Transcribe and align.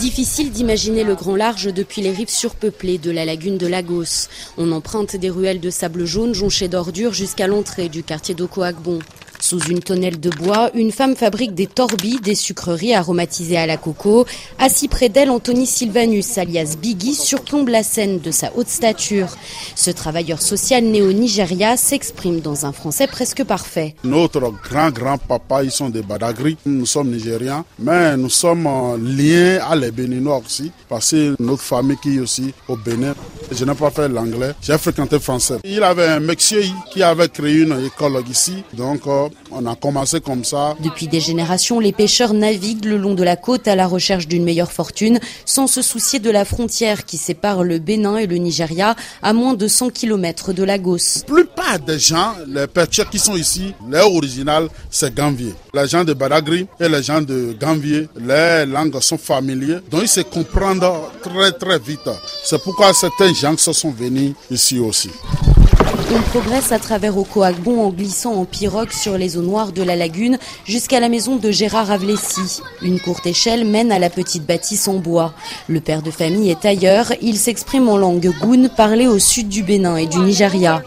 Difficile 0.00 0.50
d'imaginer 0.50 1.04
le 1.04 1.14
grand 1.14 1.36
large 1.36 1.72
depuis 1.72 2.02
les 2.02 2.10
rives 2.10 2.30
surpeuplées 2.30 2.98
de 2.98 3.10
la 3.10 3.24
lagune 3.24 3.58
de 3.58 3.66
Lagos. 3.66 4.28
On 4.56 4.72
emprunte 4.72 5.16
des 5.16 5.30
ruelles 5.30 5.60
de 5.60 5.70
sable 5.70 6.04
jaune 6.06 6.34
jonchées 6.34 6.68
d'ordures 6.68 7.12
jusqu'à 7.12 7.46
l'entrée 7.46 7.88
du 7.88 8.02
quartier 8.02 8.34
d'Okoagbon. 8.34 9.00
Sous 9.46 9.60
une 9.64 9.80
tonnelle 9.80 10.18
de 10.20 10.30
bois, 10.30 10.70
une 10.72 10.90
femme 10.90 11.14
fabrique 11.16 11.54
des 11.54 11.66
torbis, 11.66 12.18
des 12.18 12.34
sucreries 12.34 12.94
aromatisées 12.94 13.58
à 13.58 13.66
la 13.66 13.76
coco. 13.76 14.24
Assis 14.58 14.88
près 14.88 15.10
d'elle, 15.10 15.28
Anthony 15.28 15.66
Sylvanus, 15.66 16.38
alias 16.38 16.76
Biggie, 16.80 17.14
surplombe 17.14 17.68
la 17.68 17.82
scène 17.82 18.20
de 18.20 18.30
sa 18.30 18.50
haute 18.56 18.70
stature. 18.70 19.36
Ce 19.76 19.90
travailleur 19.90 20.40
social 20.40 20.82
né 20.84 21.02
au 21.02 21.12
Nigeria 21.12 21.76
s'exprime 21.76 22.40
dans 22.40 22.64
un 22.64 22.72
français 22.72 23.06
presque 23.06 23.44
parfait. 23.44 23.94
Notre 24.02 24.50
grand-grand-papa, 24.66 25.62
ils 25.62 25.70
sont 25.70 25.90
des 25.90 26.00
Badagri. 26.00 26.56
Nous 26.64 26.86
sommes 26.86 27.10
nigériens, 27.10 27.66
mais 27.78 28.16
nous 28.16 28.30
sommes 28.30 28.66
liés 29.04 29.58
à 29.58 29.76
les 29.76 29.90
Béninois 29.90 30.40
aussi, 30.42 30.72
parce 30.88 31.10
que 31.10 31.36
notre 31.38 31.62
famille 31.62 31.98
qui 32.02 32.16
est 32.16 32.20
aussi 32.20 32.54
au 32.66 32.76
Bénin. 32.76 33.14
Je 33.50 33.64
n'ai 33.64 33.74
pas 33.74 33.90
fait 33.90 34.08
l'anglais, 34.08 34.52
j'ai 34.62 34.76
fréquenté 34.78 35.18
français. 35.18 35.58
Il 35.64 35.82
avait 35.82 36.06
un 36.06 36.20
monsieur 36.20 36.62
qui 36.90 37.02
avait 37.02 37.28
créé 37.28 37.62
une 37.62 37.84
école 37.84 38.22
ici, 38.30 38.64
donc 38.72 39.06
euh, 39.06 39.28
on 39.50 39.64
a 39.66 39.76
commencé 39.76 40.20
comme 40.20 40.44
ça. 40.44 40.76
Depuis 40.80 41.06
des 41.08 41.20
générations, 41.20 41.78
les 41.78 41.92
pêcheurs 41.92 42.34
naviguent 42.34 42.86
le 42.86 42.96
long 42.96 43.14
de 43.14 43.22
la 43.22 43.36
côte 43.36 43.68
à 43.68 43.76
la 43.76 43.86
recherche 43.86 44.26
d'une 44.26 44.44
meilleure 44.44 44.72
fortune, 44.72 45.20
sans 45.44 45.66
se 45.66 45.82
soucier 45.82 46.18
de 46.18 46.30
la 46.30 46.44
frontière 46.44 47.04
qui 47.04 47.16
sépare 47.16 47.62
le 47.62 47.78
Bénin 47.78 48.16
et 48.16 48.26
le 48.26 48.36
Nigeria 48.36 48.96
à 49.22 49.32
moins 49.32 49.54
de 49.54 49.68
100 49.68 49.90
km 49.90 50.52
de 50.52 50.62
Lagos. 50.62 51.24
La 51.28 51.43
des 51.86 51.98
gens, 51.98 52.34
les 52.46 52.66
pêcheurs 52.66 53.08
qui 53.10 53.18
sont 53.18 53.36
ici, 53.36 53.74
leur 53.88 54.12
original, 54.12 54.68
c'est 54.90 55.14
Gambier. 55.14 55.54
Les 55.72 55.88
gens 55.88 56.04
de 56.04 56.12
Badagri 56.12 56.66
et 56.80 56.88
les 56.88 57.02
gens 57.02 57.20
de 57.20 57.56
Gambier, 57.58 58.08
les 58.16 58.66
langues 58.66 59.00
sont 59.00 59.18
familiers, 59.18 59.78
donc 59.90 60.02
ils 60.02 60.08
se 60.08 60.20
comprennent 60.20 60.80
très 61.22 61.52
très 61.52 61.78
vite. 61.78 62.08
C'est 62.44 62.62
pourquoi 62.62 62.92
certains 62.92 63.32
gens 63.34 63.56
se 63.56 63.72
sont 63.72 63.90
venus 63.90 64.34
ici 64.50 64.78
aussi. 64.78 65.10
On 66.16 66.20
progresse 66.20 66.70
à 66.70 66.78
travers 66.78 67.18
Okoagbon 67.18 67.80
en 67.82 67.90
glissant 67.90 68.34
en 68.34 68.44
pirogue 68.44 68.92
sur 68.92 69.18
les 69.18 69.36
eaux 69.36 69.42
noires 69.42 69.72
de 69.72 69.82
la 69.82 69.96
lagune 69.96 70.38
jusqu'à 70.64 71.00
la 71.00 71.08
maison 71.08 71.34
de 71.34 71.50
Gérard 71.50 71.90
Avlessi. 71.90 72.62
Une 72.82 73.00
courte 73.00 73.26
échelle 73.26 73.64
mène 73.64 73.90
à 73.90 73.98
la 73.98 74.10
petite 74.10 74.46
bâtisse 74.46 74.86
en 74.86 75.00
bois. 75.00 75.34
Le 75.66 75.80
père 75.80 76.02
de 76.02 76.12
famille 76.12 76.50
est 76.50 76.64
ailleurs. 76.64 77.12
Il 77.20 77.36
s'exprime 77.36 77.88
en 77.88 77.96
langue 77.96 78.30
goune 78.40 78.68
parlée 78.68 79.08
au 79.08 79.18
sud 79.18 79.48
du 79.48 79.64
Bénin 79.64 79.96
et 79.96 80.06
du 80.06 80.18
Nigeria. 80.18 80.84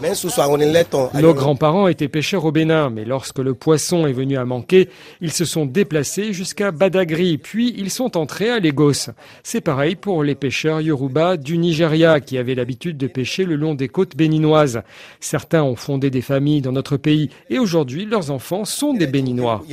Nos 1.12 1.34
grands-parents 1.34 1.88
étaient 1.88 2.08
pêcheurs 2.08 2.46
au 2.46 2.52
Bénin, 2.52 2.88
mais 2.88 3.04
lorsque 3.04 3.38
le 3.38 3.52
poisson 3.52 4.06
est 4.06 4.14
venu 4.14 4.38
à 4.38 4.46
manquer, 4.46 4.88
ils 5.20 5.32
se 5.32 5.44
sont 5.44 5.66
déplacés 5.66 6.32
jusqu'à 6.32 6.70
Badagry, 6.70 7.36
puis 7.36 7.74
ils 7.76 7.90
sont 7.90 8.16
entrés 8.16 8.48
à 8.48 8.60
Lagos. 8.60 9.10
C'est 9.42 9.60
pareil 9.60 9.94
pour 9.94 10.24
les 10.24 10.34
pêcheurs 10.34 10.80
Yoruba 10.80 11.36
du 11.36 11.58
Nigeria 11.58 12.20
qui 12.20 12.38
avaient 12.38 12.54
l'habitude 12.54 12.96
de 12.96 13.08
pêcher 13.08 13.44
le 13.44 13.56
long 13.56 13.74
des 13.74 13.88
côtes 13.88 14.16
béninoises. 14.16 14.80
Certains 15.20 15.62
ont 15.62 15.74
fondé 15.76 16.10
des 16.10 16.22
familles 16.22 16.60
dans 16.60 16.72
notre 16.72 16.96
pays 16.96 17.30
et 17.50 17.58
aujourd'hui 17.58 18.04
leurs 18.04 18.30
enfants 18.30 18.64
sont 18.64 18.94
des 18.94 19.06
Béninois. 19.06 19.64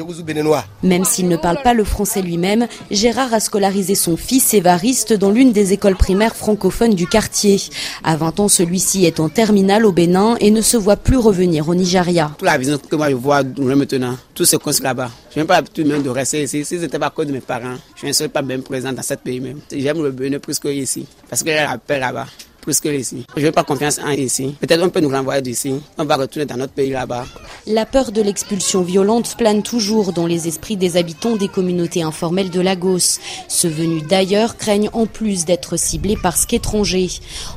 Même 0.84 1.06
s'il 1.06 1.28
ne 1.28 1.38
parle 1.38 1.62
pas 1.64 1.74
le 1.74 1.84
français 1.84 2.22
lui-même, 2.22 2.68
Gérard 2.90 3.34
a 3.34 3.40
scolarisé 3.40 3.96
son 3.96 4.18
fils 4.18 4.54
Évariste 4.54 5.14
dans 5.14 5.32
l'une 5.32 5.52
des 5.52 5.74
écoles 5.74 5.96
primaires 5.96 6.36
francophones 6.36 6.96
du 6.96 7.08
quartier. 7.08 7.62
À 8.04 8.16
20 8.16 8.40
ans, 8.40 8.48
celui-ci 8.48 9.06
est 9.06 9.20
en 9.20 9.30
terminale 9.30 9.86
au 9.86 9.92
Bénin 9.92 10.36
et 10.40 10.52
ne 10.52 10.62
se 10.62 10.78
voit 10.78 10.98
plus 10.98 11.18
revenir 11.18 11.70
au 11.70 11.76
Nigeria. 11.76 12.32
Toute 12.38 12.48
la 12.48 12.58
vision 12.58 12.78
que 12.78 12.96
moi 12.96 13.10
je 13.10 13.16
vois 13.16 13.44
maintenant, 13.44 14.18
tout 14.34 14.46
se 14.46 14.56
construit 14.56 14.86
là-bas. 14.86 15.12
Je 15.34 15.40
n'ai 15.40 15.46
pas 15.46 15.56
l'habitude 15.56 15.88
même 15.88 16.02
de 16.02 16.10
rester 16.10 16.44
ici. 16.44 16.66
Si 16.66 16.78
ce 16.78 16.82
n'était 16.82 17.00
pas 17.00 17.08
à 17.08 17.10
cause 17.12 17.28
de 17.28 17.32
mes 17.34 17.42
parents, 17.42 17.76
je 17.96 18.08
ne 18.08 18.12
serais 18.14 18.30
pas 18.30 18.42
même 18.42 18.64
présent 18.64 18.92
dans 18.92 19.02
ce 19.04 19.14
pays 19.14 19.40
même. 19.40 19.60
J'aime 19.72 20.02
le 20.02 20.12
Bénin 20.12 20.40
plus 20.40 20.58
que 20.60 20.70
ici, 20.70 21.06
parce 21.30 21.44
qu'il 21.44 21.52
y 21.52 21.56
a 21.56 21.70
la 21.70 21.78
paix 21.78 22.00
là-bas 22.00 22.26
plus 22.66 22.80
que 22.80 22.90
ici. 22.90 23.26
Je 23.38 23.46
n'ai 23.46 23.52
pas 23.52 23.64
confiance 23.64 24.00
en 24.00 24.10
ici. 24.10 24.56
Peut-être 24.60 24.82
on 24.84 24.90
peut 24.90 25.00
nous 25.00 25.10
renvoyer 25.10 25.42
d'ici. 25.42 25.76
On 25.98 26.04
va 26.04 26.16
retourner 26.18 26.46
dans 26.46 26.58
notre 26.58 26.74
pays 26.74 26.90
là-bas. 26.90 27.26
La 27.68 27.86
peur 27.86 28.12
de 28.12 28.22
l'expulsion 28.22 28.82
violente 28.82 29.36
plane 29.38 29.62
toujours 29.62 30.12
dans 30.14 30.26
les 30.26 30.48
esprits 30.48 30.76
des 30.76 30.98
habitants 30.98 31.36
des 31.36 31.48
communautés 31.48 32.02
informelles 32.02 32.50
de 32.50 32.60
Lagos. 32.60 33.20
Ceux 33.48 33.70
venus 33.70 34.04
d'ailleurs 34.08 34.58
craignent 34.58 34.90
en 34.94 35.06
plus 35.06 35.46
d'être 35.46 35.78
ciblés 35.78 36.18
parce 36.22 36.46
qu'étrangers. 36.46 37.10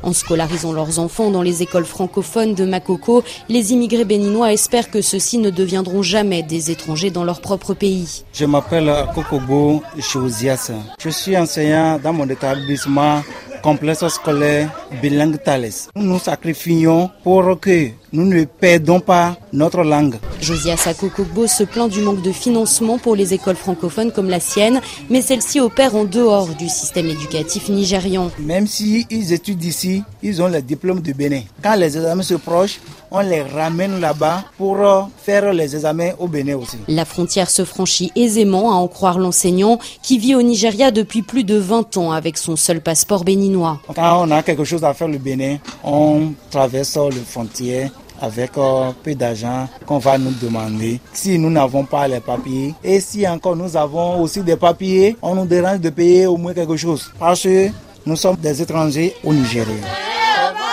En 0.03 0.13
scolarisant 0.13 0.73
leurs 0.73 0.99
enfants 0.99 1.31
dans 1.31 1.41
les 1.41 1.63
écoles 1.63 1.85
francophones 1.85 2.53
de 2.53 2.65
Makoko, 2.65 3.23
les 3.49 3.73
immigrés 3.73 4.05
béninois 4.05 4.53
espèrent 4.53 4.91
que 4.91 5.01
ceux-ci 5.01 5.39
ne 5.39 5.49
deviendront 5.49 6.03
jamais 6.03 6.43
des 6.43 6.69
étrangers 6.69 7.09
dans 7.09 7.23
leur 7.23 7.41
propre 7.41 7.73
pays. 7.73 8.23
Je 8.33 8.45
m'appelle 8.45 8.93
Kokobo 9.15 9.81
Chouzias. 9.99 10.71
Je 10.99 11.09
suis 11.09 11.35
enseignant 11.35 11.99
dans 12.01 12.13
mon 12.13 12.29
établissement 12.29 13.23
complexe 13.61 14.07
scolaire 14.07 14.69
bilingue 15.01 15.41
Thales. 15.43 15.89
Nous 15.95 16.03
nous 16.03 16.19
sacrifions 16.19 17.09
pour 17.23 17.59
que 17.59 17.89
nous 18.11 18.25
ne 18.25 18.43
perdons 18.45 18.99
pas 18.99 19.37
notre 19.53 19.83
langue. 19.83 20.15
Josias 20.41 20.77
Sakokogbo 20.77 21.47
se 21.47 21.63
plaint 21.63 21.89
du 21.91 22.01
manque 22.01 22.21
de 22.21 22.31
financement 22.31 22.97
pour 22.97 23.15
les 23.15 23.33
écoles 23.33 23.55
francophones 23.55 24.11
comme 24.11 24.29
la 24.29 24.39
sienne, 24.39 24.81
mais 25.09 25.21
celle-ci 25.21 25.59
opère 25.59 25.95
en 25.95 26.05
dehors 26.05 26.49
du 26.55 26.69
système 26.69 27.07
éducatif 27.07 27.69
nigérian. 27.69 28.31
Même 28.39 28.67
s'ils 28.67 29.05
ils 29.09 29.33
étudient 29.33 29.69
ici, 29.69 30.03
ils 30.23 30.41
ont 30.41 30.47
le 30.47 30.61
diplôme 30.61 31.01
de 31.01 31.13
Bénin. 31.13 31.41
Quand 31.61 31.75
les 31.75 31.97
examens 31.97 32.23
se 32.23 32.35
proches, 32.35 32.79
on 33.11 33.19
les 33.21 33.41
ramène 33.41 33.99
là-bas 33.99 34.43
pour 34.57 34.77
faire 35.23 35.51
les 35.53 35.75
examens 35.75 36.11
au 36.19 36.27
Bénin 36.27 36.55
aussi. 36.57 36.77
La 36.87 37.05
frontière 37.05 37.49
se 37.49 37.65
franchit 37.65 38.11
aisément, 38.15 38.71
à 38.71 38.75
en 38.75 38.87
croire 38.87 39.19
l'enseignant, 39.19 39.79
qui 40.01 40.17
vit 40.19 40.35
au 40.35 40.41
Nigeria 40.41 40.91
depuis 40.91 41.21
plus 41.21 41.43
de 41.43 41.55
20 41.57 41.97
ans 41.97 42.11
avec 42.11 42.37
son 42.37 42.55
seul 42.55 42.81
passeport 42.81 43.23
béninois. 43.23 43.79
Quand 43.95 44.23
on 44.27 44.31
a 44.31 44.43
quelque 44.43 44.63
chose 44.63 44.83
à 44.83 44.93
faire 44.93 45.09
au 45.09 45.19
Bénin, 45.19 45.57
on 45.83 46.33
traverse 46.51 46.97
les 47.11 47.21
frontières 47.25 47.89
avec 48.21 48.51
un 48.57 48.93
peu 49.03 49.15
d'argent 49.15 49.67
qu'on 49.85 49.97
va 49.97 50.17
nous 50.17 50.33
demander 50.41 50.99
si 51.13 51.37
nous 51.39 51.49
n'avons 51.49 51.85
pas 51.85 52.07
les 52.07 52.19
papiers. 52.19 52.73
Et 52.83 52.99
si 52.99 53.27
encore 53.27 53.55
nous 53.55 53.75
avons 53.77 54.21
aussi 54.21 54.41
des 54.41 54.55
papiers, 54.55 55.15
on 55.21 55.35
nous 55.35 55.45
dérange 55.45 55.79
de 55.79 55.89
payer 55.89 56.25
au 56.27 56.37
moins 56.37 56.53
quelque 56.53 56.77
chose. 56.77 57.11
Parce 57.19 57.43
que 57.43 57.69
nous 58.05 58.15
sommes 58.15 58.37
des 58.37 58.61
étrangers 58.61 59.15
au 59.23 59.33
Nigeria. 59.33 59.85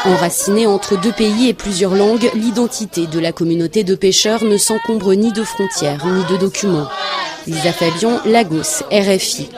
Enracinée 0.04 0.66
entre 0.66 1.00
deux 1.00 1.12
pays 1.12 1.48
et 1.48 1.54
plusieurs 1.54 1.94
langues, 1.94 2.30
l'identité 2.34 3.06
de 3.08 3.18
la 3.18 3.32
communauté 3.32 3.82
de 3.82 3.96
pêcheurs 3.96 4.44
ne 4.44 4.56
s'encombre 4.56 5.14
ni 5.14 5.32
de 5.32 5.42
frontières 5.42 6.06
ni 6.06 6.24
de 6.32 6.38
documents. 6.38 6.86
Lisa 7.46 7.72
Fabian, 7.72 8.20
Lagos, 8.24 8.82
RFI. 8.90 9.48